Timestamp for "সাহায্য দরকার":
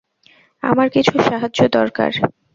1.21-2.11